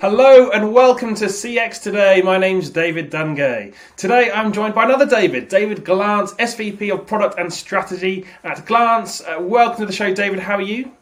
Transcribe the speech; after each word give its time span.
Hello 0.00 0.50
and 0.50 0.72
welcome 0.72 1.16
to 1.16 1.24
CX 1.24 1.82
Today. 1.82 2.22
My 2.22 2.38
name's 2.38 2.70
David 2.70 3.10
Dungay. 3.10 3.74
Today 3.96 4.30
I'm 4.30 4.52
joined 4.52 4.72
by 4.72 4.84
another 4.84 5.06
David, 5.06 5.48
David 5.48 5.84
Glance, 5.84 6.34
SVP 6.34 6.94
of 6.94 7.04
Product 7.04 7.36
and 7.36 7.52
Strategy 7.52 8.24
at 8.44 8.64
Glance. 8.64 9.22
Uh, 9.22 9.38
welcome 9.40 9.80
to 9.80 9.86
the 9.86 9.92
show, 9.92 10.14
David. 10.14 10.38
How 10.38 10.54
are 10.54 10.62
you? 10.62 10.92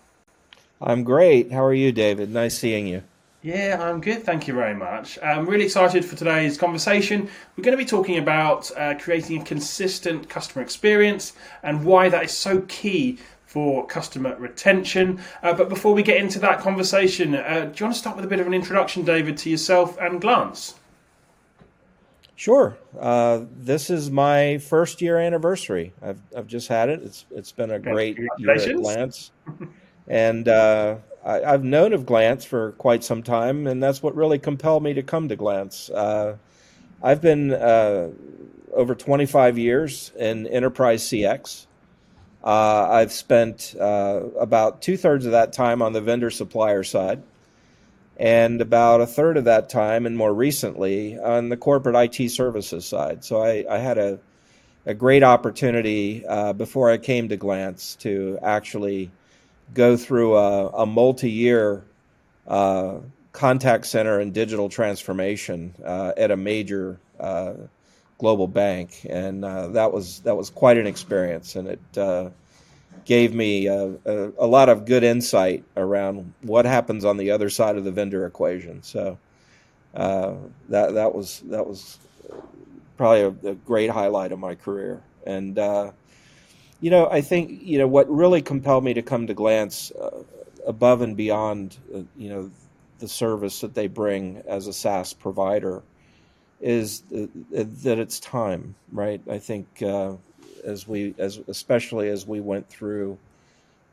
I'm 0.80 1.04
great. 1.04 1.52
How 1.52 1.62
are 1.62 1.74
you, 1.74 1.92
David? 1.92 2.30
Nice 2.30 2.56
seeing 2.56 2.86
you. 2.86 3.02
Yeah, 3.42 3.76
I'm 3.78 4.00
good. 4.00 4.24
Thank 4.24 4.48
you 4.48 4.54
very 4.54 4.74
much. 4.74 5.18
I'm 5.22 5.46
really 5.46 5.66
excited 5.66 6.02
for 6.02 6.16
today's 6.16 6.56
conversation. 6.56 7.28
We're 7.56 7.64
going 7.64 7.76
to 7.76 7.84
be 7.84 7.88
talking 7.88 8.16
about 8.16 8.70
uh, 8.78 8.94
creating 8.98 9.42
a 9.42 9.44
consistent 9.44 10.30
customer 10.30 10.62
experience 10.62 11.34
and 11.62 11.84
why 11.84 12.08
that 12.08 12.24
is 12.24 12.32
so 12.32 12.62
key 12.62 13.18
for 13.56 13.86
customer 13.86 14.36
retention. 14.36 15.18
Uh, 15.42 15.54
but 15.54 15.70
before 15.70 15.94
we 15.94 16.02
get 16.02 16.18
into 16.18 16.38
that 16.38 16.60
conversation, 16.60 17.34
uh, 17.34 17.60
do 17.60 17.78
you 17.78 17.86
want 17.86 17.94
to 17.94 17.94
start 17.94 18.14
with 18.14 18.22
a 18.22 18.28
bit 18.28 18.38
of 18.38 18.46
an 18.46 18.52
introduction, 18.52 19.02
David, 19.02 19.38
to 19.38 19.48
yourself 19.48 19.96
and 19.98 20.20
Glance? 20.20 20.74
Sure. 22.34 22.76
Uh, 23.00 23.46
this 23.50 23.88
is 23.88 24.10
my 24.10 24.58
first 24.58 25.00
year 25.00 25.16
anniversary. 25.16 25.94
I've, 26.02 26.20
I've 26.36 26.46
just 26.46 26.68
had 26.68 26.90
it. 26.90 27.00
It's 27.02 27.24
it's 27.30 27.50
been 27.50 27.70
a 27.70 27.78
great 27.78 28.18
year 28.18 28.52
at 28.52 28.76
Glance, 28.76 29.30
and 30.06 30.46
uh, 30.48 30.96
I, 31.24 31.38
have 31.38 31.64
known 31.64 31.94
of 31.94 32.04
Glance 32.04 32.44
for 32.44 32.72
quite 32.72 33.02
some 33.02 33.22
time, 33.22 33.66
and 33.66 33.82
that's 33.82 34.02
what 34.02 34.14
really 34.14 34.38
compelled 34.38 34.82
me 34.82 34.92
to 34.92 35.02
come 35.02 35.30
to 35.30 35.36
Glance. 35.36 35.88
Uh, 35.88 36.36
I've 37.02 37.22
been 37.22 37.54
uh, 37.54 38.10
over 38.74 38.94
25 38.94 39.56
years 39.56 40.12
in 40.18 40.46
enterprise 40.46 41.04
CX. 41.04 41.65
Uh, 42.46 42.86
I've 42.88 43.10
spent 43.10 43.74
uh, 43.78 44.20
about 44.38 44.80
two 44.80 44.96
thirds 44.96 45.26
of 45.26 45.32
that 45.32 45.52
time 45.52 45.82
on 45.82 45.92
the 45.92 46.00
vendor 46.00 46.30
supplier 46.30 46.84
side, 46.84 47.20
and 48.18 48.60
about 48.60 49.00
a 49.00 49.06
third 49.06 49.36
of 49.36 49.44
that 49.44 49.68
time, 49.68 50.06
and 50.06 50.16
more 50.16 50.32
recently, 50.32 51.18
on 51.18 51.48
the 51.48 51.56
corporate 51.56 51.96
IT 51.96 52.30
services 52.30 52.86
side. 52.86 53.24
So 53.24 53.42
I, 53.42 53.64
I 53.68 53.78
had 53.78 53.98
a, 53.98 54.20
a 54.86 54.94
great 54.94 55.24
opportunity 55.24 56.24
uh, 56.24 56.52
before 56.52 56.88
I 56.88 56.98
came 56.98 57.28
to 57.30 57.36
Glance 57.36 57.96
to 57.96 58.38
actually 58.40 59.10
go 59.74 59.96
through 59.96 60.36
a, 60.36 60.68
a 60.68 60.86
multi 60.86 61.28
year 61.28 61.82
uh, 62.46 62.98
contact 63.32 63.86
center 63.86 64.20
and 64.20 64.32
digital 64.32 64.68
transformation 64.68 65.74
uh, 65.84 66.12
at 66.16 66.30
a 66.30 66.36
major 66.36 67.00
uh, 67.18 67.54
global 68.18 68.48
bank, 68.48 69.06
and 69.08 69.44
uh, 69.44 69.68
that 69.68 69.92
was 69.92 70.20
that 70.20 70.36
was 70.36 70.50
quite 70.50 70.78
an 70.78 70.86
experience, 70.86 71.56
and 71.56 71.68
it 71.68 71.98
uh, 71.98 72.30
gave 73.04 73.34
me 73.34 73.66
a, 73.66 73.94
a, 74.04 74.32
a, 74.38 74.46
lot 74.46 74.68
of 74.68 74.84
good 74.84 75.04
insight 75.04 75.64
around 75.76 76.32
what 76.42 76.64
happens 76.64 77.04
on 77.04 77.16
the 77.16 77.30
other 77.30 77.48
side 77.48 77.76
of 77.76 77.84
the 77.84 77.92
vendor 77.92 78.26
equation. 78.26 78.82
So 78.82 79.18
uh, 79.94 80.34
that 80.68 80.94
that 80.94 81.14
was 81.14 81.40
that 81.46 81.66
was 81.66 81.98
probably 82.96 83.20
a, 83.20 83.50
a, 83.50 83.54
great 83.54 83.90
highlight 83.90 84.32
of 84.32 84.38
my 84.38 84.54
career, 84.54 85.02
and 85.26 85.58
uh, 85.58 85.92
you 86.80 86.90
know 86.90 87.08
I 87.10 87.20
think 87.20 87.62
you 87.62 87.78
know 87.78 87.88
what 87.88 88.10
really 88.10 88.42
compelled 88.42 88.84
me 88.84 88.94
to 88.94 89.02
come 89.02 89.26
to 89.26 89.34
Glance 89.34 89.92
uh, 89.92 90.22
above 90.66 91.02
and 91.02 91.16
beyond 91.16 91.76
uh, 91.94 92.00
you 92.16 92.28
know 92.30 92.50
the 92.98 93.08
service 93.08 93.60
that 93.60 93.74
they 93.74 93.86
bring 93.88 94.42
as 94.48 94.66
a 94.66 94.72
SaaS 94.72 95.12
provider 95.12 95.82
is 96.60 97.02
that 97.10 97.98
it's 97.98 98.20
time, 98.20 98.74
right? 98.92 99.20
I 99.30 99.38
think 99.38 99.82
uh, 99.82 100.14
as 100.64 100.88
we, 100.88 101.14
as 101.18 101.40
especially 101.48 102.08
as 102.08 102.26
we 102.26 102.40
went 102.40 102.68
through 102.68 103.18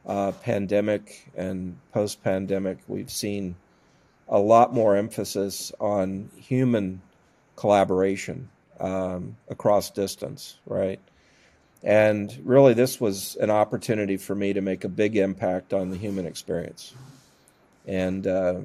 uh, 0.05 0.31
pandemic 0.31 1.29
and 1.35 1.77
post 1.91 2.23
pandemic, 2.23 2.77
we've 2.87 3.11
seen 3.11 3.55
a 4.29 4.39
lot 4.39 4.73
more 4.73 4.95
emphasis 4.95 5.71
on 5.79 6.29
human 6.37 7.01
collaboration 7.55 8.49
um, 8.79 9.35
across 9.49 9.89
distance, 9.89 10.57
right? 10.65 10.99
And 11.83 12.37
really, 12.45 12.73
this 12.73 13.01
was 13.01 13.35
an 13.35 13.49
opportunity 13.49 14.15
for 14.15 14.35
me 14.35 14.53
to 14.53 14.61
make 14.61 14.85
a 14.85 14.89
big 14.89 15.17
impact 15.17 15.73
on 15.73 15.89
the 15.89 15.97
human 15.97 16.25
experience. 16.25 16.93
And 17.85 18.25
uh, 18.25 18.61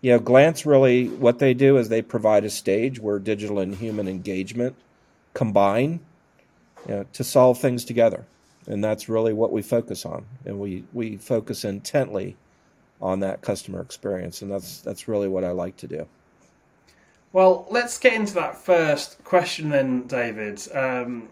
you 0.00 0.12
know, 0.12 0.18
Glance 0.18 0.64
really, 0.64 1.08
what 1.08 1.38
they 1.38 1.54
do 1.54 1.76
is 1.76 1.88
they 1.88 2.02
provide 2.02 2.44
a 2.44 2.50
stage 2.50 3.00
where 3.00 3.18
digital 3.18 3.58
and 3.58 3.74
human 3.74 4.08
engagement 4.08 4.74
combine 5.34 6.00
you 6.88 6.94
know, 6.94 7.06
to 7.12 7.24
solve 7.24 7.58
things 7.58 7.84
together. 7.84 8.24
And 8.66 8.82
that's 8.82 9.08
really 9.08 9.32
what 9.32 9.52
we 9.52 9.62
focus 9.62 10.06
on. 10.06 10.24
And 10.44 10.58
we, 10.58 10.84
we 10.92 11.16
focus 11.16 11.64
intently 11.64 12.36
on 13.00 13.20
that 13.20 13.42
customer 13.42 13.80
experience. 13.80 14.42
And 14.42 14.50
that's, 14.50 14.80
that's 14.80 15.08
really 15.08 15.28
what 15.28 15.44
I 15.44 15.50
like 15.50 15.76
to 15.78 15.86
do. 15.86 16.06
Well, 17.32 17.66
let's 17.70 17.98
get 17.98 18.14
into 18.14 18.34
that 18.34 18.56
first 18.56 19.22
question 19.24 19.70
then, 19.70 20.06
David. 20.06 20.60
Um, 20.74 21.28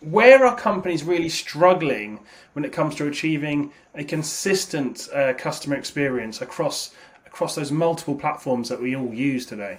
where 0.00 0.44
are 0.46 0.56
companies 0.56 1.04
really 1.04 1.28
struggling 1.28 2.20
when 2.54 2.64
it 2.64 2.72
comes 2.72 2.94
to 2.96 3.06
achieving 3.06 3.72
a 3.94 4.04
consistent 4.04 5.08
uh, 5.14 5.34
customer 5.34 5.76
experience 5.76 6.40
across 6.40 6.94
across 7.32 7.54
those 7.54 7.72
multiple 7.72 8.14
platforms 8.14 8.68
that 8.68 8.80
we 8.80 8.94
all 8.94 9.12
use 9.12 9.46
today? 9.46 9.78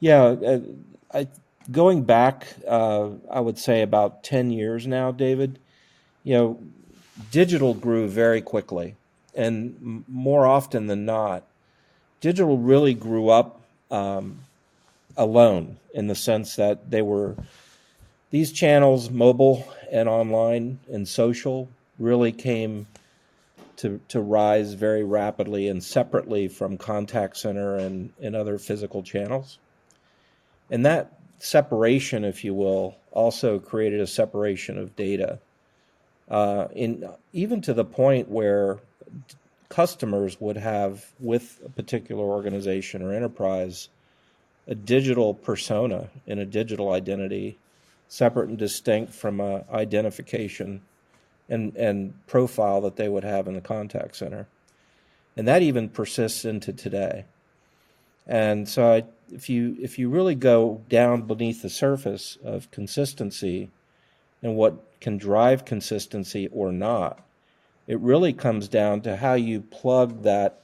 Yeah, 0.00 0.22
uh, 0.22 0.60
I, 1.12 1.28
going 1.70 2.04
back, 2.04 2.46
uh, 2.66 3.10
I 3.30 3.40
would 3.40 3.58
say 3.58 3.82
about 3.82 4.24
10 4.24 4.50
years 4.50 4.86
now, 4.86 5.12
David, 5.12 5.58
you 6.24 6.34
know, 6.34 6.58
digital 7.30 7.74
grew 7.74 8.08
very 8.08 8.40
quickly. 8.40 8.96
And 9.34 10.04
more 10.08 10.46
often 10.46 10.86
than 10.86 11.04
not, 11.04 11.44
digital 12.22 12.56
really 12.56 12.94
grew 12.94 13.28
up 13.28 13.60
um, 13.90 14.40
alone 15.18 15.76
in 15.92 16.06
the 16.06 16.14
sense 16.14 16.56
that 16.56 16.90
they 16.90 17.02
were 17.02 17.36
these 18.30 18.52
channels, 18.52 19.10
mobile 19.10 19.70
and 19.90 20.08
online 20.08 20.78
and 20.90 21.06
social, 21.06 21.68
really 21.98 22.32
came 22.32 22.86
to, 23.80 23.98
to 24.08 24.20
rise 24.20 24.74
very 24.74 25.02
rapidly 25.02 25.66
and 25.68 25.82
separately 25.82 26.48
from 26.48 26.76
contact 26.76 27.38
center 27.38 27.76
and, 27.76 28.12
and 28.20 28.36
other 28.36 28.58
physical 28.58 29.02
channels. 29.02 29.58
And 30.70 30.84
that 30.84 31.18
separation, 31.38 32.22
if 32.22 32.44
you 32.44 32.52
will, 32.52 32.96
also 33.10 33.58
created 33.58 34.00
a 34.00 34.06
separation 34.06 34.76
of 34.76 34.94
data. 34.96 35.38
Uh, 36.28 36.68
in 36.74 37.08
even 37.32 37.62
to 37.62 37.72
the 37.72 37.84
point 37.84 38.28
where 38.28 38.78
customers 39.70 40.38
would 40.40 40.58
have 40.58 41.06
with 41.18 41.60
a 41.64 41.70
particular 41.70 42.22
organization 42.22 43.02
or 43.02 43.14
enterprise 43.14 43.88
a 44.68 44.74
digital 44.74 45.32
persona 45.32 46.10
and 46.26 46.38
a 46.38 46.44
digital 46.44 46.92
identity 46.92 47.58
separate 48.08 48.48
and 48.48 48.58
distinct 48.58 49.12
from 49.12 49.40
a 49.40 49.64
identification 49.72 50.82
and, 51.50 51.76
and 51.76 52.14
profile 52.26 52.80
that 52.80 52.96
they 52.96 53.08
would 53.08 53.24
have 53.24 53.46
in 53.48 53.54
the 53.54 53.60
contact 53.60 54.16
center. 54.16 54.46
And 55.36 55.46
that 55.46 55.62
even 55.62 55.88
persists 55.88 56.44
into 56.44 56.72
today. 56.72 57.24
And 58.26 58.68
so 58.68 58.92
I, 58.92 59.04
if 59.32 59.50
you 59.50 59.76
if 59.80 59.98
you 59.98 60.08
really 60.08 60.34
go 60.34 60.82
down 60.88 61.22
beneath 61.22 61.62
the 61.62 61.70
surface 61.70 62.38
of 62.44 62.70
consistency 62.70 63.70
and 64.42 64.56
what 64.56 65.00
can 65.00 65.18
drive 65.18 65.64
consistency 65.64 66.48
or 66.52 66.70
not, 66.70 67.20
it 67.86 67.98
really 67.98 68.32
comes 68.32 68.68
down 68.68 69.00
to 69.02 69.16
how 69.16 69.34
you 69.34 69.60
plug 69.60 70.22
that 70.22 70.60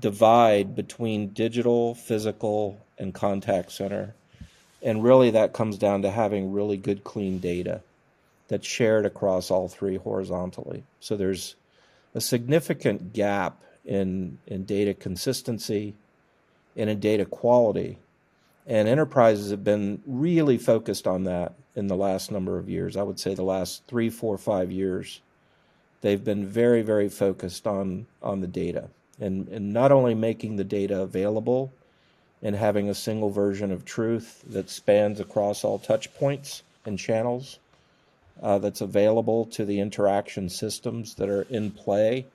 divide 0.00 0.74
between 0.76 1.28
digital, 1.28 1.94
physical, 1.94 2.78
and 2.98 3.14
contact 3.14 3.72
center. 3.72 4.14
And 4.82 5.02
really 5.02 5.30
that 5.30 5.54
comes 5.54 5.78
down 5.78 6.02
to 6.02 6.10
having 6.10 6.52
really 6.52 6.76
good 6.76 7.04
clean 7.04 7.38
data 7.38 7.80
that's 8.54 8.68
shared 8.68 9.04
across 9.04 9.50
all 9.50 9.66
three 9.66 9.96
horizontally. 9.96 10.84
So 11.00 11.16
there's 11.16 11.56
a 12.14 12.20
significant 12.20 13.12
gap 13.12 13.60
in, 13.84 14.38
in 14.46 14.64
data 14.64 14.94
consistency 14.94 15.96
and 16.76 16.88
in 16.88 17.00
data 17.00 17.24
quality. 17.24 17.98
And 18.64 18.86
enterprises 18.86 19.50
have 19.50 19.64
been 19.64 20.00
really 20.06 20.56
focused 20.56 21.08
on 21.08 21.24
that 21.24 21.54
in 21.74 21.88
the 21.88 21.96
last 21.96 22.30
number 22.30 22.56
of 22.56 22.68
years. 22.68 22.96
I 22.96 23.02
would 23.02 23.18
say 23.18 23.34
the 23.34 23.42
last 23.42 23.82
three, 23.88 24.08
four, 24.08 24.38
five 24.38 24.70
years. 24.70 25.20
They've 26.02 26.22
been 26.22 26.46
very, 26.46 26.82
very 26.82 27.08
focused 27.08 27.66
on, 27.66 28.06
on 28.22 28.40
the 28.40 28.46
data 28.46 28.88
and, 29.18 29.48
and 29.48 29.72
not 29.72 29.90
only 29.90 30.14
making 30.14 30.54
the 30.54 30.64
data 30.64 31.00
available 31.00 31.72
and 32.40 32.54
having 32.54 32.88
a 32.88 32.94
single 32.94 33.30
version 33.30 33.72
of 33.72 33.84
truth 33.84 34.44
that 34.46 34.70
spans 34.70 35.18
across 35.18 35.64
all 35.64 35.80
touch 35.80 36.14
points 36.14 36.62
and 36.86 37.00
channels, 37.00 37.58
uh, 38.42 38.58
that's 38.58 38.80
available 38.80 39.46
to 39.46 39.64
the 39.64 39.80
interaction 39.80 40.48
systems 40.48 41.14
that 41.14 41.28
are 41.28 41.42
in 41.42 41.70
play 41.70 42.26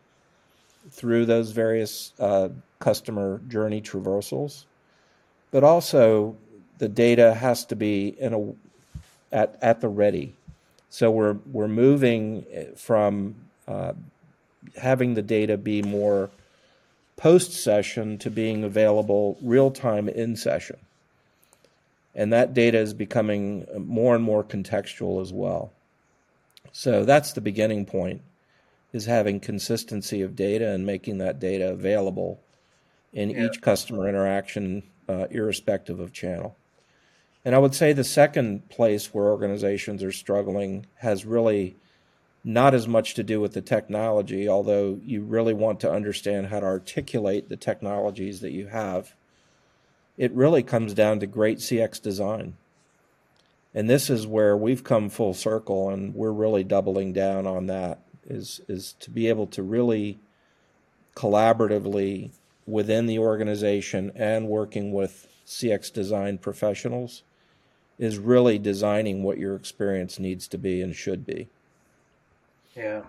through 0.91 1.25
those 1.25 1.51
various 1.51 2.13
uh, 2.19 2.49
customer 2.79 3.41
journey 3.47 3.81
traversals. 3.81 4.65
But 5.51 5.63
also, 5.63 6.37
the 6.77 6.89
data 6.89 7.33
has 7.33 7.65
to 7.65 7.75
be 7.75 8.15
in 8.19 8.33
a 8.33 9.35
at 9.35 9.57
at 9.61 9.81
the 9.81 9.89
ready. 9.89 10.35
So 10.89 11.11
we're 11.11 11.37
we're 11.51 11.67
moving 11.67 12.45
from 12.75 13.35
uh, 13.67 13.93
having 14.77 15.13
the 15.13 15.21
data 15.21 15.57
be 15.57 15.81
more 15.81 16.29
post 17.17 17.51
session 17.51 18.17
to 18.19 18.31
being 18.31 18.63
available 18.63 19.37
real 19.41 19.71
time 19.71 20.07
in 20.07 20.35
session. 20.35 20.77
And 22.15 22.33
that 22.33 22.53
data 22.53 22.77
is 22.77 22.93
becoming 22.93 23.65
more 23.77 24.15
and 24.15 24.23
more 24.23 24.43
contextual 24.43 25.21
as 25.21 25.31
well. 25.31 25.71
So 26.71 27.05
that's 27.05 27.33
the 27.33 27.41
beginning 27.41 27.85
point 27.85 28.21
is 28.91 29.05
having 29.05 29.39
consistency 29.39 30.21
of 30.21 30.35
data 30.35 30.71
and 30.71 30.85
making 30.85 31.19
that 31.19 31.39
data 31.39 31.69
available 31.71 32.39
in 33.13 33.29
yeah. 33.29 33.45
each 33.45 33.61
customer 33.61 34.07
interaction, 34.07 34.83
uh, 35.07 35.27
irrespective 35.29 35.99
of 35.99 36.13
channel. 36.13 36.55
And 37.45 37.55
I 37.55 37.59
would 37.59 37.75
say 37.75 37.93
the 37.93 38.03
second 38.03 38.67
place 38.69 39.13
where 39.13 39.25
organizations 39.25 40.03
are 40.03 40.11
struggling 40.11 40.85
has 40.95 41.25
really 41.25 41.75
not 42.43 42.73
as 42.73 42.87
much 42.87 43.15
to 43.15 43.23
do 43.23 43.39
with 43.39 43.53
the 43.53 43.61
technology, 43.61 44.47
although 44.47 44.99
you 45.03 45.21
really 45.21 45.53
want 45.53 45.79
to 45.81 45.91
understand 45.91 46.47
how 46.47 46.59
to 46.59 46.65
articulate 46.65 47.49
the 47.49 47.57
technologies 47.57 48.39
that 48.41 48.51
you 48.51 48.67
have. 48.67 49.13
It 50.17 50.31
really 50.33 50.63
comes 50.63 50.93
down 50.93 51.19
to 51.19 51.27
great 51.27 51.59
CX 51.59 52.01
design. 52.01 52.55
And 53.73 53.89
this 53.89 54.09
is 54.09 54.25
where 54.25 54.57
we've 54.57 54.83
come 54.83 55.09
full 55.09 55.33
circle 55.33 55.89
and 55.89 56.15
we're 56.15 56.31
really 56.31 56.63
doubling 56.63 57.13
down 57.13 57.45
on 57.45 57.67
that 57.67 57.99
is 58.25 58.61
is 58.67 58.93
to 58.99 59.09
be 59.09 59.27
able 59.27 59.47
to 59.47 59.63
really 59.63 60.19
collaboratively 61.15 62.31
within 62.65 63.07
the 63.07 63.19
organization 63.19 64.11
and 64.15 64.47
working 64.47 64.93
with 64.93 65.27
CX 65.45 65.91
design 65.91 66.37
professionals 66.37 67.23
is 67.97 68.17
really 68.17 68.57
designing 68.57 69.23
what 69.23 69.37
your 69.37 69.55
experience 69.55 70.19
needs 70.19 70.47
to 70.47 70.57
be 70.57 70.81
and 70.81 70.95
should 70.95 71.25
be. 71.25 71.49
Yeah, 72.75 73.01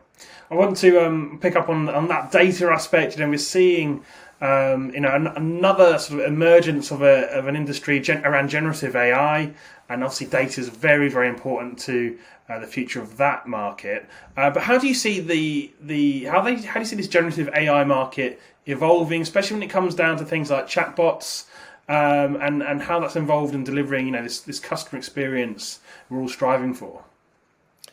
I 0.50 0.54
want 0.54 0.76
to 0.78 1.06
um, 1.06 1.38
pick 1.40 1.54
up 1.54 1.68
on 1.68 1.88
on 1.88 2.08
that 2.08 2.32
data 2.32 2.70
aspect. 2.70 3.16
You 3.16 3.24
know, 3.24 3.30
we're 3.30 3.38
seeing 3.38 4.04
um, 4.40 4.90
you 4.90 5.00
know 5.00 5.14
an, 5.14 5.26
another 5.28 5.98
sort 5.98 6.20
of 6.20 6.26
emergence 6.26 6.90
of 6.90 7.02
a 7.02 7.30
of 7.30 7.46
an 7.46 7.56
industry 7.56 8.00
gen- 8.00 8.24
around 8.24 8.48
generative 8.48 8.96
AI, 8.96 9.52
and 9.88 10.04
obviously 10.04 10.26
data 10.26 10.60
is 10.60 10.68
very 10.68 11.08
very 11.08 11.28
important 11.28 11.78
to 11.80 12.18
uh, 12.48 12.58
the 12.58 12.66
future 12.66 13.00
of 13.00 13.16
that 13.18 13.46
market. 13.46 14.08
Uh, 14.36 14.50
but 14.50 14.62
how 14.62 14.78
do 14.78 14.88
you 14.88 14.94
see 14.94 15.20
the 15.20 15.70
the 15.80 16.24
how 16.24 16.40
they 16.40 16.56
how 16.56 16.74
do 16.74 16.80
you 16.80 16.86
see 16.86 16.96
this 16.96 17.08
generative 17.08 17.48
AI 17.54 17.84
market 17.84 18.40
evolving, 18.66 19.22
especially 19.22 19.56
when 19.56 19.62
it 19.62 19.70
comes 19.70 19.94
down 19.94 20.16
to 20.18 20.24
things 20.24 20.50
like 20.50 20.66
chatbots? 20.66 21.44
Um, 21.88 22.36
and 22.36 22.62
and 22.62 22.82
how 22.82 23.00
that's 23.00 23.16
involved 23.16 23.52
in 23.52 23.64
delivering, 23.64 24.06
you 24.06 24.12
know, 24.12 24.22
this 24.22 24.40
this 24.40 24.60
customer 24.60 24.98
experience 24.98 25.80
we're 26.08 26.20
all 26.20 26.28
striving 26.28 26.72
for. 26.72 27.04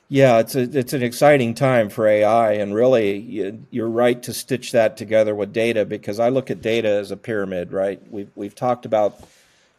Yeah, 0.09 0.39
it's 0.39 0.55
a, 0.55 0.61
it's 0.61 0.93
an 0.93 1.03
exciting 1.03 1.53
time 1.53 1.89
for 1.89 2.07
AI, 2.07 2.53
and 2.53 2.73
really, 2.73 3.17
you're 3.71 3.89
right 3.89 4.21
to 4.23 4.33
stitch 4.33 4.71
that 4.71 4.97
together 4.97 5.35
with 5.35 5.51
data 5.51 5.85
because 5.85 6.21
I 6.21 6.29
look 6.29 6.49
at 6.49 6.61
data 6.61 6.87
as 6.89 7.11
a 7.11 7.17
pyramid, 7.17 7.73
right? 7.73 8.01
We've 8.09 8.31
we've 8.35 8.55
talked 8.55 8.85
about, 8.85 9.19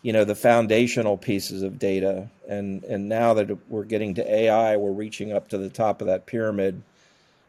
you 0.03 0.13
know, 0.13 0.25
the 0.25 0.35
foundational 0.35 1.17
pieces 1.17 1.63
of 1.63 1.79
data, 1.79 2.29
and 2.47 2.85
and 2.85 3.09
now 3.09 3.35
that 3.35 3.57
we're 3.71 3.85
getting 3.87 4.17
to 4.17 4.31
AI, 4.35 4.77
we're 4.77 4.93
reaching 4.93 5.33
up 5.33 5.49
to 5.49 5.59
the 5.59 5.71
top 5.71 6.03
of 6.03 6.09
that 6.09 6.27
pyramid, 6.27 6.83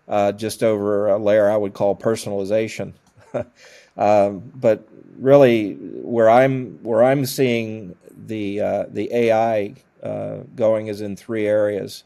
uh, 0.08 0.31
just 0.31 0.64
over 0.64 1.10
a 1.10 1.18
layer 1.18 1.50
I 1.50 1.58
would 1.58 1.74
call 1.74 1.96
personalization. 1.96 2.94
um, 3.98 4.52
but 4.56 4.88
really, 5.20 5.74
where 5.76 6.30
I'm 6.30 6.80
where 6.84 7.04
I'm 7.04 7.26
seeing 7.26 7.96
the 8.28 8.62
uh, 8.62 8.86
the 8.90 9.14
AI 9.14 9.76
uh, 10.04 10.38
going 10.56 10.88
is 10.88 11.02
in 11.02 11.16
three 11.18 11.48
areas. 11.48 12.04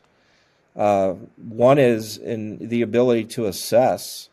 Uh, 0.75 1.13
one 1.37 1.77
is 1.77 2.17
in 2.17 2.67
the 2.67 2.81
ability 2.81 3.25
to 3.25 3.45
assess 3.45 4.29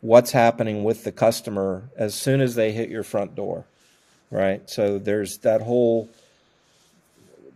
what's 0.00 0.32
happening 0.32 0.84
with 0.84 1.04
the 1.04 1.12
customer 1.12 1.84
as 1.96 2.14
soon 2.14 2.40
as 2.40 2.54
they 2.54 2.72
hit 2.72 2.88
your 2.88 3.02
front 3.02 3.34
door, 3.34 3.64
right? 4.30 4.68
So 4.68 4.98
there's 4.98 5.38
that 5.38 5.62
whole 5.62 6.08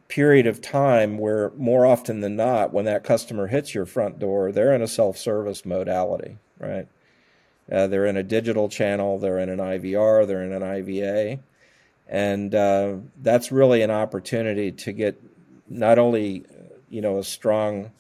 period 0.09 0.47
of 0.47 0.61
time 0.61 1.19
where 1.19 1.51
more 1.57 1.85
often 1.85 2.21
than 2.21 2.37
not, 2.37 2.73
when 2.73 2.85
that 2.85 3.05
customer 3.05 3.49
hits 3.49 3.75
your 3.75 3.87
front 3.87 4.19
door, 4.19 4.53
they're 4.53 4.75
in 4.75 4.83
a 4.83 4.89
self 4.89 5.19
service 5.19 5.65
modality, 5.65 6.39
right? 6.59 6.87
Uh, 7.71 7.89
they're 7.89 8.07
in 8.07 8.17
a 8.17 8.23
digital 8.23 8.69
channel, 8.69 9.19
they're 9.19 9.41
in 9.41 9.49
an 9.49 9.59
IVR, 9.59 10.27
they're 10.27 10.45
in 10.45 10.53
an 10.53 10.63
IVA. 10.63 11.41
And 12.09 12.55
uh, 12.55 12.97
that's 13.21 13.51
really 13.51 13.83
an 13.83 13.91
opportunity 13.91 14.71
to 14.71 14.93
get 14.93 15.21
not 15.69 15.99
only 15.99 16.45
you 16.89 17.01
know 17.01 17.19
a 17.19 17.25
strong 17.25 17.91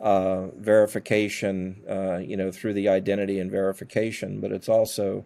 uh, 0.00 0.48
verification, 0.56 1.82
uh, 1.88 2.18
you 2.18 2.36
know, 2.36 2.50
through 2.50 2.74
the 2.74 2.88
identity 2.88 3.38
and 3.38 3.50
verification, 3.50 4.40
but 4.40 4.52
it's 4.52 4.68
also 4.68 5.24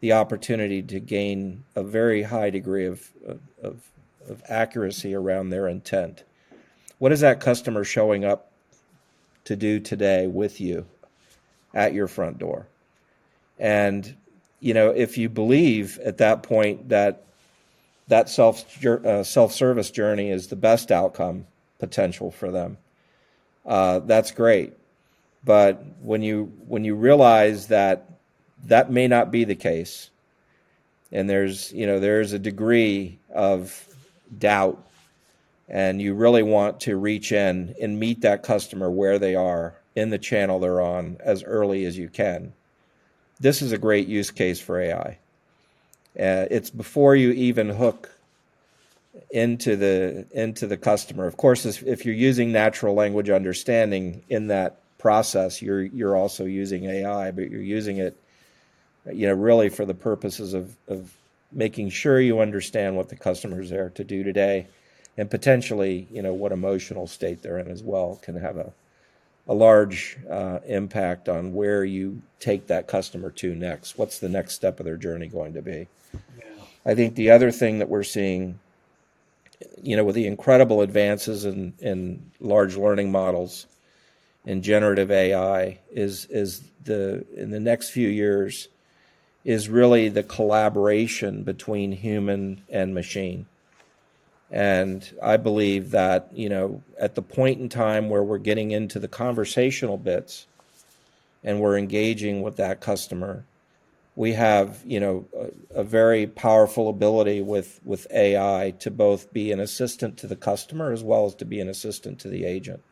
the 0.00 0.12
opportunity 0.12 0.82
to 0.82 1.00
gain 1.00 1.64
a 1.74 1.82
very 1.82 2.22
high 2.22 2.50
degree 2.50 2.86
of, 2.86 3.10
of, 3.62 3.80
of 4.28 4.42
accuracy 4.48 5.14
around 5.14 5.48
their 5.48 5.66
intent. 5.66 6.22
What 6.98 7.10
is 7.10 7.20
that 7.20 7.40
customer 7.40 7.84
showing 7.84 8.24
up 8.24 8.52
to 9.44 9.56
do 9.56 9.80
today 9.80 10.26
with 10.26 10.60
you 10.60 10.86
at 11.72 11.94
your 11.94 12.06
front 12.06 12.38
door? 12.38 12.68
And, 13.58 14.14
you 14.60 14.74
know, 14.74 14.90
if 14.90 15.16
you 15.16 15.28
believe 15.28 15.98
at 16.04 16.18
that 16.18 16.42
point 16.42 16.90
that 16.90 17.24
that 18.08 18.28
self 18.28 18.84
uh, 18.84 19.24
self 19.24 19.52
service 19.52 19.90
journey 19.90 20.30
is 20.30 20.48
the 20.48 20.56
best 20.56 20.92
outcome, 20.92 21.46
potential 21.78 22.30
for 22.30 22.50
them. 22.50 22.78
Uh, 23.66 24.00
that's 24.00 24.30
great, 24.30 24.74
but 25.44 25.84
when 26.02 26.22
you 26.22 26.52
when 26.66 26.84
you 26.84 26.94
realize 26.94 27.68
that 27.68 28.10
that 28.64 28.90
may 28.90 29.08
not 29.08 29.30
be 29.30 29.44
the 29.44 29.54
case, 29.54 30.10
and 31.12 31.28
there's 31.28 31.72
you 31.72 31.86
know 31.86 31.98
there's 31.98 32.32
a 32.32 32.38
degree 32.38 33.18
of 33.32 33.88
doubt, 34.38 34.86
and 35.68 36.00
you 36.02 36.14
really 36.14 36.42
want 36.42 36.80
to 36.80 36.96
reach 36.96 37.32
in 37.32 37.74
and 37.80 37.98
meet 37.98 38.20
that 38.20 38.42
customer 38.42 38.90
where 38.90 39.18
they 39.18 39.34
are 39.34 39.74
in 39.94 40.10
the 40.10 40.18
channel 40.18 40.58
they're 40.58 40.80
on 40.80 41.16
as 41.20 41.42
early 41.44 41.84
as 41.84 41.96
you 41.96 42.08
can. 42.08 42.52
This 43.40 43.62
is 43.62 43.72
a 43.72 43.78
great 43.78 44.06
use 44.08 44.30
case 44.30 44.60
for 44.60 44.80
AI. 44.80 45.18
Uh, 46.18 46.46
it's 46.50 46.70
before 46.70 47.16
you 47.16 47.32
even 47.32 47.68
hook 47.68 48.10
into 49.30 49.76
the 49.76 50.26
into 50.32 50.66
the 50.66 50.76
customer. 50.76 51.26
Of 51.26 51.36
course, 51.36 51.64
if 51.64 52.04
you're 52.04 52.14
using 52.14 52.52
natural 52.52 52.94
language 52.94 53.30
understanding 53.30 54.22
in 54.28 54.48
that 54.48 54.80
process, 54.98 55.62
you're 55.62 55.82
you're 55.82 56.16
also 56.16 56.44
using 56.44 56.84
AI, 56.84 57.30
but 57.30 57.50
you're 57.50 57.62
using 57.62 57.98
it, 57.98 58.16
you 59.12 59.26
know, 59.26 59.34
really 59.34 59.68
for 59.68 59.84
the 59.84 59.94
purposes 59.94 60.54
of 60.54 60.76
of 60.88 61.16
making 61.52 61.90
sure 61.90 62.20
you 62.20 62.40
understand 62.40 62.96
what 62.96 63.08
the 63.08 63.16
customer 63.16 63.60
is 63.60 63.70
there 63.70 63.90
to 63.90 64.02
do 64.02 64.24
today, 64.24 64.66
and 65.16 65.30
potentially, 65.30 66.08
you 66.10 66.22
know, 66.22 66.32
what 66.32 66.52
emotional 66.52 67.06
state 67.06 67.42
they're 67.42 67.58
in 67.58 67.70
as 67.70 67.82
well 67.82 68.18
can 68.22 68.36
have 68.36 68.56
a 68.56 68.72
a 69.46 69.54
large 69.54 70.16
uh, 70.30 70.60
impact 70.66 71.28
on 71.28 71.52
where 71.52 71.84
you 71.84 72.22
take 72.40 72.66
that 72.68 72.88
customer 72.88 73.30
to 73.30 73.54
next. 73.54 73.98
What's 73.98 74.18
the 74.18 74.28
next 74.28 74.54
step 74.54 74.80
of 74.80 74.86
their 74.86 74.96
journey 74.96 75.26
going 75.26 75.52
to 75.52 75.62
be? 75.62 75.86
Yeah. 76.12 76.44
I 76.86 76.94
think 76.94 77.14
the 77.14 77.30
other 77.30 77.50
thing 77.50 77.78
that 77.78 77.88
we're 77.88 78.04
seeing 78.04 78.58
you 79.82 79.96
know, 79.96 80.04
with 80.04 80.14
the 80.14 80.26
incredible 80.26 80.80
advances 80.80 81.44
in, 81.44 81.74
in 81.80 82.30
large 82.40 82.76
learning 82.76 83.10
models 83.12 83.66
and 84.44 84.62
generative 84.62 85.10
AI, 85.10 85.78
is 85.90 86.26
is 86.26 86.62
the 86.84 87.24
in 87.36 87.50
the 87.50 87.60
next 87.60 87.90
few 87.90 88.08
years 88.08 88.68
is 89.44 89.68
really 89.68 90.08
the 90.08 90.22
collaboration 90.22 91.42
between 91.42 91.92
human 91.92 92.62
and 92.70 92.94
machine. 92.94 93.46
And 94.50 95.10
I 95.22 95.36
believe 95.36 95.90
that, 95.90 96.30
you 96.32 96.48
know, 96.48 96.82
at 96.98 97.14
the 97.14 97.22
point 97.22 97.60
in 97.60 97.68
time 97.68 98.08
where 98.08 98.22
we're 98.22 98.38
getting 98.38 98.70
into 98.70 98.98
the 98.98 99.08
conversational 99.08 99.98
bits 99.98 100.46
and 101.42 101.60
we're 101.60 101.76
engaging 101.76 102.40
with 102.40 102.56
that 102.56 102.80
customer, 102.80 103.44
we 104.16 104.32
have 104.32 104.80
you 104.84 105.00
know 105.00 105.26
a, 105.36 105.80
a, 105.80 105.84
very 105.84 106.26
powerful 106.26 106.88
ability 106.88 107.40
with 107.40 107.80
with 107.84 108.06
AI 108.12 108.74
to 108.80 108.90
both 108.90 109.32
be 109.32 109.50
an 109.50 109.60
assistant 109.60 110.16
to 110.18 110.26
the 110.26 110.36
customer 110.36 110.92
as 110.92 111.02
well 111.02 111.26
as 111.26 111.34
to 111.36 111.44
be 111.44 111.60
an 111.60 111.68
assistant 111.68 112.18
to 112.20 112.28
the 112.28 112.44
agent, 112.44 112.82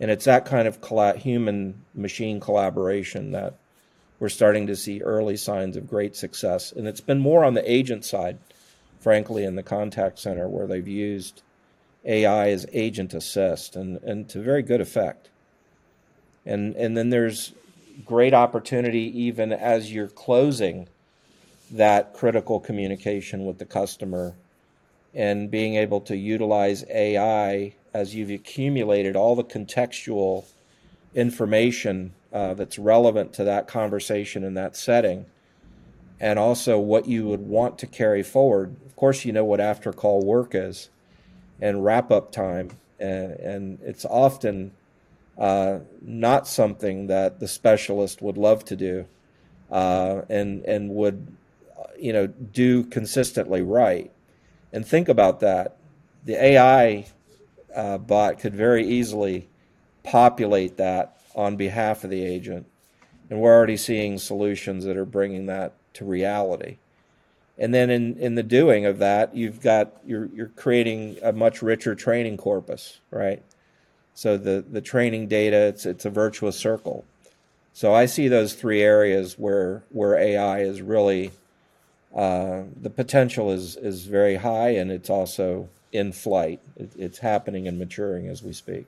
and 0.00 0.10
it's 0.10 0.24
that 0.24 0.44
kind 0.44 0.66
of 0.66 0.80
colla- 0.80 1.18
human 1.18 1.82
machine 1.94 2.40
collaboration 2.40 3.32
that 3.32 3.54
we're 4.18 4.28
starting 4.28 4.66
to 4.68 4.76
see 4.76 5.02
early 5.02 5.36
signs 5.36 5.76
of 5.76 5.88
great 5.88 6.16
success, 6.16 6.72
and 6.72 6.86
it's 6.86 7.00
been 7.00 7.20
more 7.20 7.44
on 7.44 7.54
the 7.54 7.70
agent 7.70 8.04
side, 8.04 8.38
frankly, 9.00 9.44
in 9.44 9.56
the 9.56 9.62
contact 9.62 10.18
center 10.18 10.48
where 10.48 10.66
they've 10.66 10.88
used 10.88 11.42
AI 12.04 12.48
as 12.50 12.66
agent 12.72 13.12
assist 13.14 13.76
and 13.76 13.98
and 14.02 14.28
to 14.30 14.40
very 14.40 14.62
good 14.62 14.80
effect. 14.80 15.28
And 16.46 16.74
and 16.76 16.96
then 16.96 17.10
there's 17.10 17.52
great 18.04 18.34
opportunity 18.34 19.20
even 19.20 19.52
as 19.52 19.92
you're 19.92 20.08
closing 20.08 20.88
that 21.70 22.12
critical 22.12 22.60
communication 22.60 23.46
with 23.46 23.58
the 23.58 23.64
customer 23.64 24.34
and 25.14 25.50
being 25.50 25.76
able 25.76 26.00
to 26.00 26.16
utilize 26.16 26.84
AI 26.90 27.74
as 27.94 28.14
you've 28.14 28.30
accumulated 28.30 29.16
all 29.16 29.34
the 29.34 29.44
contextual 29.44 30.44
information 31.14 32.12
uh, 32.32 32.54
that's 32.54 32.78
relevant 32.78 33.32
to 33.34 33.44
that 33.44 33.66
conversation 33.68 34.44
in 34.44 34.54
that 34.54 34.76
setting 34.76 35.26
and 36.22 36.38
also 36.38 36.78
what 36.78 37.06
you 37.06 37.26
would 37.26 37.40
want 37.40 37.78
to 37.78 37.86
carry 37.86 38.22
forward. 38.22 38.76
Of 38.86 38.94
course, 38.94 39.24
you 39.24 39.32
know 39.32 39.44
what 39.44 39.60
after 39.60 39.92
call 39.92 40.24
work 40.24 40.54
is 40.54 40.88
and 41.60 41.84
wrap 41.84 42.10
up 42.12 42.30
time, 42.30 42.70
and, 42.98 43.32
and 43.32 43.78
it's 43.82 44.04
often 44.04 44.72
uh, 45.38 45.80
not 46.00 46.46
something 46.46 47.06
that 47.06 47.40
the 47.40 47.48
specialist 47.48 48.22
would 48.22 48.36
love 48.36 48.64
to 48.66 48.76
do 48.76 49.06
uh, 49.72 50.22
and 50.28 50.64
and 50.66 50.90
would 50.90 51.34
you 51.98 52.12
know 52.12 52.26
do 52.26 52.84
consistently 52.84 53.62
right. 53.62 54.12
And 54.72 54.86
think 54.86 55.08
about 55.08 55.40
that. 55.40 55.76
The 56.24 56.42
AI 56.42 57.06
uh, 57.74 57.98
bot 57.98 58.38
could 58.38 58.54
very 58.54 58.86
easily 58.86 59.48
populate 60.02 60.76
that 60.76 61.18
on 61.34 61.56
behalf 61.56 62.04
of 62.04 62.10
the 62.10 62.24
agent, 62.24 62.66
and 63.30 63.40
we're 63.40 63.54
already 63.54 63.76
seeing 63.76 64.18
solutions 64.18 64.84
that 64.84 64.96
are 64.96 65.06
bringing 65.06 65.46
that 65.46 65.74
to 65.94 66.04
reality. 66.04 66.78
And 67.58 67.72
then 67.72 67.90
in, 67.90 68.16
in 68.16 68.34
the 68.34 68.42
doing 68.42 68.86
of 68.86 68.98
that, 68.98 69.34
you've 69.34 69.60
got 69.60 69.96
you're 70.04 70.26
you're 70.34 70.48
creating 70.48 71.18
a 71.22 71.32
much 71.32 71.62
richer 71.62 71.94
training 71.94 72.36
corpus, 72.36 73.00
right? 73.10 73.42
So 74.14 74.36
the 74.36 74.64
the 74.68 74.80
training 74.80 75.28
data, 75.28 75.56
it's 75.56 75.86
it's 75.86 76.04
a 76.04 76.10
virtuous 76.10 76.56
circle. 76.56 77.04
So 77.72 77.94
I 77.94 78.06
see 78.06 78.28
those 78.28 78.54
three 78.54 78.82
areas 78.82 79.38
where 79.38 79.82
where 79.90 80.16
AI 80.16 80.60
is 80.60 80.82
really 80.82 81.32
uh, 82.14 82.62
the 82.80 82.90
potential 82.90 83.50
is 83.50 83.76
is 83.76 84.04
very 84.04 84.36
high, 84.36 84.70
and 84.70 84.90
it's 84.90 85.08
also 85.08 85.68
in 85.92 86.12
flight. 86.12 86.60
It, 86.76 86.92
it's 86.98 87.18
happening 87.18 87.66
and 87.66 87.78
maturing 87.78 88.28
as 88.28 88.42
we 88.42 88.52
speak. 88.52 88.86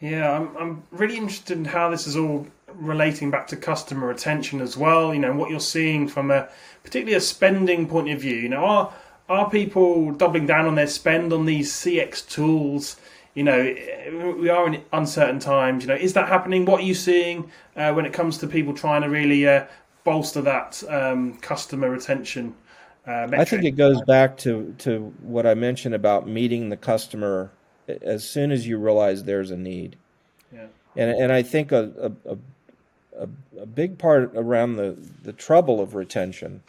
Yeah, 0.00 0.30
I'm 0.30 0.56
I'm 0.56 0.82
really 0.90 1.16
interested 1.16 1.58
in 1.58 1.66
how 1.66 1.90
this 1.90 2.06
is 2.06 2.16
all 2.16 2.46
relating 2.74 3.30
back 3.30 3.46
to 3.48 3.56
customer 3.56 4.08
retention 4.08 4.60
as 4.60 4.76
well. 4.76 5.12
You 5.12 5.20
know 5.20 5.34
what 5.34 5.50
you're 5.50 5.60
seeing 5.60 6.08
from 6.08 6.30
a 6.30 6.48
particularly 6.82 7.16
a 7.16 7.20
spending 7.20 7.86
point 7.86 8.10
of 8.10 8.20
view. 8.20 8.36
You 8.36 8.48
know, 8.48 8.64
are 8.64 8.92
are 9.28 9.50
people 9.50 10.12
doubling 10.12 10.46
down 10.46 10.66
on 10.66 10.74
their 10.74 10.86
spend 10.86 11.32
on 11.32 11.44
these 11.44 11.72
CX 11.72 12.28
tools? 12.28 12.96
You 13.36 13.44
know, 13.44 13.62
we 14.40 14.48
are 14.48 14.66
in 14.66 14.82
uncertain 14.94 15.38
times. 15.38 15.84
You 15.84 15.88
know, 15.88 15.94
is 15.94 16.14
that 16.14 16.26
happening? 16.26 16.64
What 16.64 16.80
are 16.80 16.84
you 16.84 16.94
seeing 16.94 17.50
uh, 17.76 17.92
when 17.92 18.06
it 18.06 18.14
comes 18.14 18.38
to 18.38 18.46
people 18.46 18.72
trying 18.72 19.02
to 19.02 19.10
really 19.10 19.46
uh, 19.46 19.66
bolster 20.04 20.40
that 20.40 20.82
um, 20.88 21.36
customer 21.36 21.90
retention? 21.90 22.54
Uh, 23.06 23.28
I 23.32 23.44
think 23.44 23.64
it 23.64 23.76
goes 23.76 24.00
back 24.02 24.38
to 24.38 24.74
to 24.78 25.14
what 25.20 25.46
I 25.46 25.54
mentioned 25.54 25.94
about 25.94 26.26
meeting 26.26 26.70
the 26.70 26.78
customer 26.78 27.52
as 27.86 28.28
soon 28.28 28.50
as 28.50 28.66
you 28.66 28.78
realize 28.78 29.24
there's 29.24 29.50
a 29.50 29.56
need. 29.56 29.96
Yeah. 30.50 30.66
And 30.96 31.10
and 31.10 31.30
I 31.30 31.42
think 31.42 31.72
a 31.72 32.12
a, 32.24 32.36
a, 33.22 33.28
a 33.60 33.66
big 33.66 33.98
part 33.98 34.32
around 34.34 34.76
the, 34.76 34.96
the 35.22 35.34
trouble 35.34 35.80
of 35.80 35.94
retention 35.94 36.62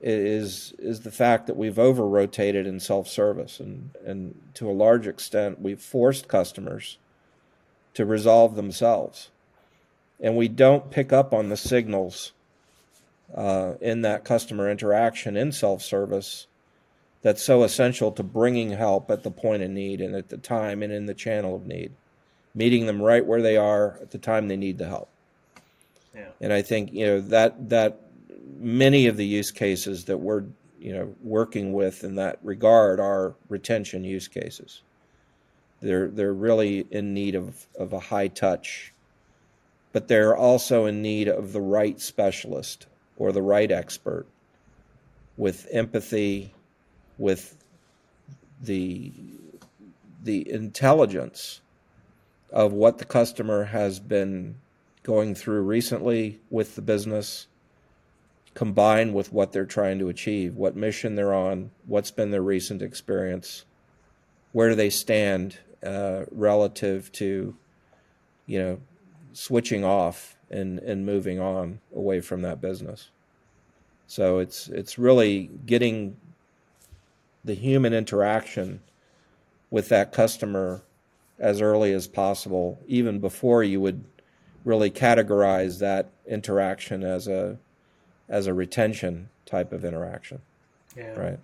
is 0.00 0.74
is 0.78 1.00
the 1.00 1.10
fact 1.10 1.46
that 1.46 1.56
we've 1.56 1.78
over 1.78 2.06
rotated 2.06 2.66
in 2.66 2.78
self 2.78 3.08
service 3.08 3.60
and 3.60 3.90
and 4.04 4.34
to 4.54 4.70
a 4.70 4.72
large 4.72 5.06
extent 5.06 5.60
we've 5.60 5.80
forced 5.80 6.28
customers 6.28 6.98
to 7.94 8.04
resolve 8.04 8.56
themselves 8.56 9.30
and 10.20 10.36
we 10.36 10.48
don't 10.48 10.90
pick 10.90 11.12
up 11.12 11.32
on 11.32 11.48
the 11.48 11.56
signals 11.56 12.32
uh, 13.34 13.74
in 13.80 14.02
that 14.02 14.24
customer 14.24 14.70
interaction 14.70 15.36
in 15.36 15.50
self 15.50 15.82
service 15.82 16.46
that's 17.22 17.42
so 17.42 17.64
essential 17.64 18.12
to 18.12 18.22
bringing 18.22 18.70
help 18.70 19.10
at 19.10 19.22
the 19.22 19.30
point 19.30 19.62
of 19.62 19.70
need 19.70 20.02
and 20.02 20.14
at 20.14 20.28
the 20.28 20.36
time 20.36 20.82
and 20.82 20.92
in 20.92 21.06
the 21.06 21.14
channel 21.14 21.56
of 21.56 21.66
need 21.66 21.90
meeting 22.54 22.84
them 22.84 23.00
right 23.00 23.24
where 23.24 23.42
they 23.42 23.56
are 23.56 23.98
at 24.02 24.10
the 24.10 24.18
time 24.18 24.48
they 24.48 24.56
need 24.56 24.76
the 24.76 24.86
help 24.86 25.08
yeah. 26.14 26.28
and 26.40 26.52
i 26.52 26.60
think 26.60 26.92
you 26.92 27.06
know 27.06 27.20
that 27.20 27.70
that 27.70 28.00
many 28.58 29.06
of 29.06 29.16
the 29.16 29.26
use 29.26 29.50
cases 29.50 30.04
that 30.06 30.18
we're 30.18 30.44
you 30.78 30.92
know 30.92 31.14
working 31.22 31.72
with 31.72 32.04
in 32.04 32.16
that 32.16 32.38
regard 32.42 33.00
are 33.00 33.34
retention 33.48 34.04
use 34.04 34.28
cases. 34.28 34.82
They're 35.80 36.08
they're 36.08 36.32
really 36.32 36.86
in 36.90 37.14
need 37.14 37.34
of, 37.34 37.66
of 37.78 37.92
a 37.92 38.00
high 38.00 38.28
touch, 38.28 38.92
but 39.92 40.08
they're 40.08 40.36
also 40.36 40.86
in 40.86 41.02
need 41.02 41.28
of 41.28 41.52
the 41.52 41.60
right 41.60 42.00
specialist 42.00 42.86
or 43.16 43.32
the 43.32 43.42
right 43.42 43.70
expert 43.70 44.26
with 45.36 45.66
empathy, 45.70 46.52
with 47.18 47.56
the 48.60 49.12
the 50.22 50.50
intelligence 50.50 51.60
of 52.50 52.72
what 52.72 52.98
the 52.98 53.04
customer 53.04 53.64
has 53.64 54.00
been 54.00 54.56
going 55.02 55.34
through 55.34 55.62
recently 55.62 56.40
with 56.50 56.74
the 56.74 56.82
business 56.82 57.46
combined 58.56 59.12
with 59.12 59.34
what 59.34 59.52
they're 59.52 59.66
trying 59.66 59.98
to 59.98 60.08
achieve, 60.08 60.56
what 60.56 60.74
mission 60.74 61.14
they're 61.14 61.34
on, 61.34 61.70
what's 61.84 62.10
been 62.10 62.30
their 62.30 62.42
recent 62.42 62.80
experience, 62.80 63.66
where 64.52 64.70
do 64.70 64.74
they 64.74 64.88
stand 64.88 65.58
uh, 65.84 66.24
relative 66.30 67.12
to, 67.12 67.54
you 68.46 68.58
know, 68.58 68.80
switching 69.34 69.84
off 69.84 70.36
and, 70.50 70.78
and 70.78 71.04
moving 71.04 71.38
on 71.38 71.80
away 71.94 72.18
from 72.22 72.40
that 72.40 72.62
business. 72.62 73.10
So 74.06 74.38
it's 74.38 74.68
it's 74.68 74.98
really 74.98 75.50
getting 75.66 76.16
the 77.44 77.54
human 77.54 77.92
interaction 77.92 78.80
with 79.70 79.90
that 79.90 80.12
customer 80.12 80.80
as 81.38 81.60
early 81.60 81.92
as 81.92 82.06
possible, 82.06 82.78
even 82.86 83.18
before 83.18 83.62
you 83.62 83.82
would 83.82 84.02
really 84.64 84.90
categorize 84.90 85.78
that 85.80 86.08
interaction 86.26 87.02
as 87.02 87.28
a 87.28 87.58
as 88.28 88.46
a 88.46 88.54
retention 88.54 89.28
type 89.44 89.72
of 89.72 89.84
interaction. 89.84 90.40
Yeah. 90.96 91.12
Right. 91.12 91.38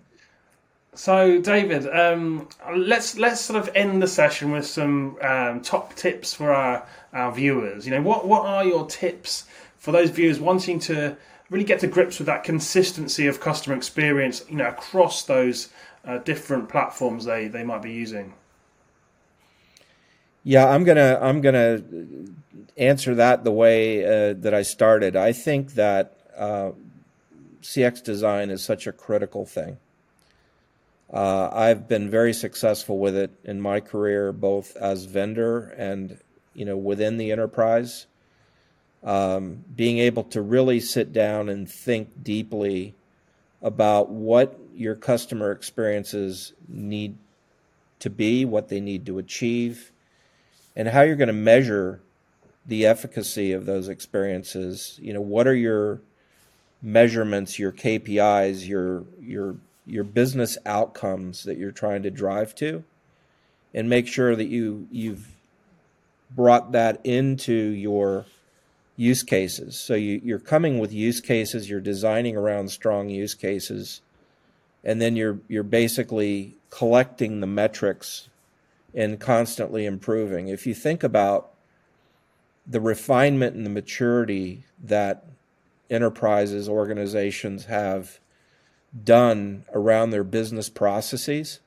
So, 0.95 1.41
David, 1.41 1.87
um, 1.87 2.47
let's 2.75 3.17
let's 3.17 3.41
sort 3.41 3.59
of 3.59 3.75
end 3.75 4.01
the 4.01 4.07
session 4.07 4.51
with 4.51 4.67
some 4.67 5.17
um, 5.21 5.61
top 5.61 5.95
tips 5.95 6.33
for 6.33 6.53
our, 6.53 6.85
our 7.13 7.31
viewers. 7.31 7.85
You 7.85 7.93
know, 7.93 8.01
what 8.01 8.27
what 8.27 8.45
are 8.45 8.63
your 8.63 8.85
tips 8.85 9.45
for 9.77 9.91
those 9.91 10.11
viewers 10.11 10.39
wanting 10.39 10.79
to 10.81 11.17
really 11.49 11.65
get 11.65 11.79
to 11.79 11.87
grips 11.87 12.19
with 12.19 12.27
that 12.27 12.43
consistency 12.43 13.25
of 13.25 13.39
customer 13.39 13.75
experience? 13.75 14.43
You 14.47 14.57
know, 14.57 14.67
across 14.67 15.23
those 15.23 15.69
uh, 16.05 16.19
different 16.19 16.69
platforms 16.69 17.25
they 17.25 17.47
they 17.47 17.63
might 17.63 17.81
be 17.81 17.91
using. 17.91 18.33
Yeah, 20.43 20.67
I'm 20.67 20.83
gonna 20.83 21.17
I'm 21.19 21.41
gonna 21.41 21.81
answer 22.77 23.15
that 23.15 23.43
the 23.43 23.51
way 23.51 24.05
uh, 24.05 24.35
that 24.39 24.53
I 24.53 24.61
started. 24.61 25.15
I 25.15 25.31
think 25.31 25.73
that 25.73 26.17
uh, 26.37 26.71
CX 27.61 28.03
design 28.03 28.49
is 28.49 28.63
such 28.63 28.87
a 28.87 28.91
critical 28.91 29.45
thing. 29.45 29.77
Uh, 31.11 31.49
I've 31.51 31.87
been 31.87 32.09
very 32.09 32.33
successful 32.33 32.97
with 32.97 33.15
it 33.15 33.31
in 33.43 33.61
my 33.61 33.79
career, 33.79 34.31
both 34.31 34.75
as 34.75 35.05
vendor 35.05 35.73
and 35.77 36.17
you 36.53 36.65
know 36.65 36.77
within 36.77 37.17
the 37.17 37.31
enterprise. 37.31 38.07
Um, 39.03 39.63
being 39.75 39.99
able 39.99 40.23
to 40.25 40.41
really 40.41 40.79
sit 40.79 41.11
down 41.11 41.49
and 41.49 41.69
think 41.69 42.23
deeply 42.23 42.95
about 43.61 44.09
what 44.09 44.57
your 44.73 44.95
customer 44.95 45.51
experiences 45.51 46.53
need 46.67 47.17
to 47.99 48.09
be, 48.09 48.45
what 48.45 48.69
they 48.69 48.79
need 48.79 49.05
to 49.05 49.17
achieve, 49.19 49.91
and 50.75 50.87
how 50.87 51.01
you're 51.01 51.17
going 51.17 51.27
to 51.27 51.33
measure 51.33 52.01
the 52.65 52.85
efficacy 52.85 53.51
of 53.51 53.65
those 53.65 53.87
experiences. 53.87 54.97
You 55.01 55.13
know, 55.13 55.21
what 55.21 55.47
are 55.47 55.55
your 55.55 56.01
measurements, 56.83 57.57
your 57.57 57.71
KPIs, 57.71 58.67
your 58.67 59.05
your 59.19 59.55
your 59.85 60.03
business 60.03 60.57
outcomes 60.65 61.43
that 61.43 61.57
you're 61.57 61.71
trying 61.71 62.03
to 62.03 62.11
drive 62.11 62.53
to, 62.55 62.83
and 63.73 63.89
make 63.89 64.07
sure 64.07 64.35
that 64.35 64.47
you 64.47 64.87
you've 64.91 65.27
brought 66.29 66.73
that 66.73 66.99
into 67.03 67.53
your 67.53 68.25
use 68.95 69.23
cases. 69.23 69.79
So 69.79 69.95
you, 69.95 70.21
you're 70.23 70.39
coming 70.39 70.79
with 70.79 70.91
use 70.91 71.21
cases, 71.21 71.69
you're 71.69 71.81
designing 71.81 72.35
around 72.35 72.69
strong 72.69 73.09
use 73.09 73.33
cases, 73.33 74.01
and 74.83 75.01
then 75.01 75.15
you're 75.15 75.39
you're 75.47 75.63
basically 75.63 76.57
collecting 76.69 77.39
the 77.39 77.47
metrics 77.47 78.29
and 78.93 79.19
constantly 79.19 79.85
improving. 79.85 80.49
If 80.49 80.67
you 80.67 80.75
think 80.75 81.03
about 81.03 81.51
the 82.67 82.79
refinement 82.79 83.55
and 83.55 83.65
the 83.65 83.69
maturity 83.69 84.63
that 84.83 85.25
enterprises, 85.89 86.67
organizations 86.69 87.65
have 87.65 88.19
done 89.03 89.65
around 89.73 90.09
their 90.11 90.23
business 90.23 90.69
processes. 90.69 91.59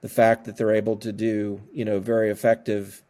The 0.00 0.08
fact 0.08 0.44
that 0.44 0.56
they're 0.56 0.74
able 0.74 0.96
to 0.96 1.12
do, 1.12 1.62
you 1.72 1.84
know, 1.84 1.98
very 1.98 2.30
effective 2.30 3.02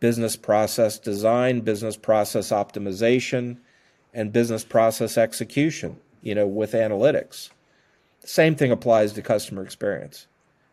business 0.00 0.36
process 0.36 0.98
design, 0.98 1.60
business 1.60 1.96
process 1.96 2.50
optimization, 2.50 3.58
and 4.12 4.32
business 4.32 4.64
process 4.64 5.16
execution, 5.18 5.98
you 6.22 6.34
know, 6.34 6.46
with 6.46 6.72
analytics. 6.72 7.50
Same 8.24 8.54
thing 8.54 8.70
applies 8.70 9.12
to 9.12 9.22
customer 9.22 9.62
experience. 9.62 10.26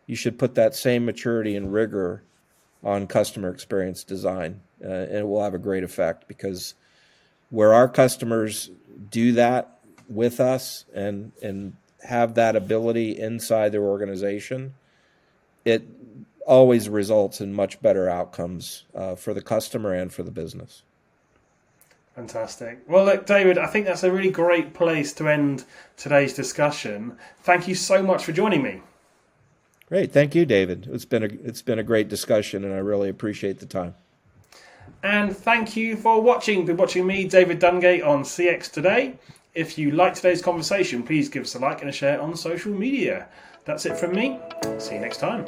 You 0.06 0.16
should 0.16 0.38
put 0.38 0.54
that 0.56 0.74
same 0.74 1.04
maturity 1.04 1.56
and 1.56 1.72
rigor 1.72 2.22
on 2.82 3.06
customer 3.06 3.48
experience 3.48 4.04
design, 4.04 4.60
uh, 4.84 4.88
and 4.88 5.18
it 5.18 5.26
will 5.26 5.42
have 5.42 5.54
a 5.54 5.58
great 5.58 5.84
effect 5.84 6.28
because 6.28 6.74
where 7.54 7.72
our 7.72 7.88
customers 7.88 8.70
do 9.10 9.32
that, 9.32 9.74
with 10.08 10.40
us 10.40 10.84
and 10.94 11.32
and 11.42 11.76
have 12.02 12.34
that 12.34 12.56
ability 12.56 13.18
inside 13.18 13.72
their 13.72 13.82
organization, 13.82 14.74
it 15.64 15.82
always 16.46 16.88
results 16.88 17.40
in 17.40 17.54
much 17.54 17.80
better 17.80 18.10
outcomes 18.10 18.84
uh, 18.94 19.14
for 19.14 19.32
the 19.32 19.40
customer 19.40 19.94
and 19.94 20.12
for 20.12 20.22
the 20.22 20.30
business. 20.30 20.82
Fantastic. 22.14 22.80
Well, 22.86 23.06
look, 23.06 23.24
David, 23.24 23.56
I 23.56 23.66
think 23.66 23.86
that's 23.86 24.04
a 24.04 24.12
really 24.12 24.30
great 24.30 24.74
place 24.74 25.14
to 25.14 25.28
end 25.28 25.64
today's 25.96 26.34
discussion. 26.34 27.16
Thank 27.42 27.66
you 27.66 27.74
so 27.74 28.02
much 28.02 28.24
for 28.24 28.32
joining 28.32 28.62
me. 28.62 28.82
Great, 29.88 30.12
thank 30.12 30.34
you, 30.34 30.44
David. 30.44 30.88
It's 30.92 31.04
been 31.04 31.22
a 31.22 31.28
it's 31.42 31.62
been 31.62 31.78
a 31.78 31.82
great 31.82 32.08
discussion, 32.08 32.64
and 32.64 32.74
I 32.74 32.78
really 32.78 33.08
appreciate 33.08 33.60
the 33.60 33.66
time. 33.66 33.94
And 35.02 35.36
thank 35.36 35.76
you 35.76 35.96
for 35.96 36.22
watching. 36.22 36.64
Been 36.64 36.76
watching 36.76 37.06
me, 37.06 37.26
David 37.26 37.60
Dungay, 37.60 38.04
on 38.06 38.22
CX 38.22 38.70
Today. 38.70 39.14
If 39.54 39.78
you 39.78 39.90
like 39.92 40.14
today's 40.14 40.42
conversation, 40.42 41.02
please 41.02 41.28
give 41.28 41.44
us 41.44 41.54
a 41.54 41.58
like 41.58 41.80
and 41.80 41.90
a 41.90 41.92
share 41.92 42.20
on 42.20 42.36
social 42.36 42.72
media. 42.72 43.28
That's 43.64 43.86
it 43.86 43.96
from 43.96 44.14
me. 44.14 44.38
See 44.78 44.94
you 44.94 45.00
next 45.00 45.18
time. 45.18 45.44